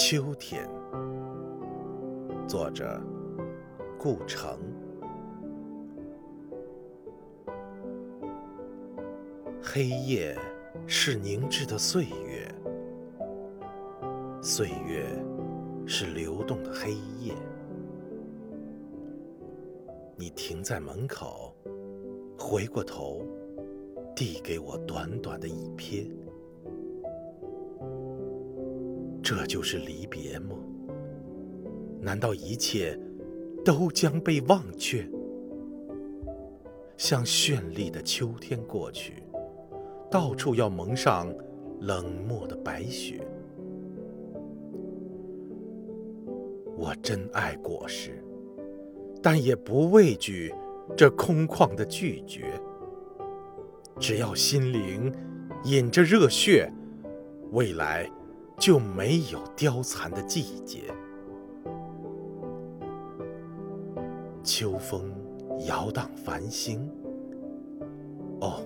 [0.00, 0.64] 秋天，
[2.46, 3.02] 作者
[3.98, 4.56] 顾城。
[9.60, 10.38] 黑夜
[10.86, 12.48] 是凝滞的岁月，
[14.40, 15.04] 岁月
[15.84, 17.34] 是流动的黑夜。
[20.16, 21.52] 你停在门口，
[22.38, 23.26] 回过头，
[24.14, 26.08] 递给我短短的一瞥。
[29.30, 30.56] 这就是离别吗？
[32.00, 32.98] 难道一切
[33.62, 35.06] 都将被忘却？
[36.96, 39.22] 像绚丽的秋天过去，
[40.10, 41.30] 到处要蒙上
[41.80, 43.20] 冷漠的白雪。
[46.74, 48.24] 我真爱果实，
[49.22, 50.54] 但也不畏惧
[50.96, 52.58] 这空旷的拒绝。
[54.00, 55.12] 只要心灵
[55.64, 56.72] 饮着热血，
[57.50, 58.10] 未来。
[58.58, 60.92] 就没有凋残的季节。
[64.42, 65.12] 秋风
[65.66, 66.90] 摇荡繁星，
[68.40, 68.60] 哦，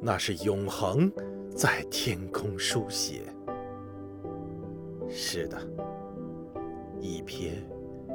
[0.00, 1.10] 那是永恒
[1.54, 3.22] 在天空书写。
[5.08, 5.58] 是的，
[7.00, 7.52] 一瞥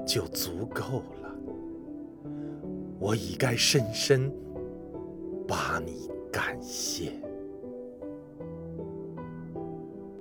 [0.06, 1.36] 就足够了。
[3.00, 4.32] 我已该深深
[5.48, 7.12] 把你感谢。